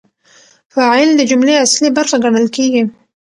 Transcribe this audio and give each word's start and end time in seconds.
فاعل 0.73 1.09
د 1.15 1.21
جملې 1.29 1.55
اصلي 1.65 1.89
برخه 1.97 2.15
ګڼل 2.23 2.47
کیږي. 2.55 2.83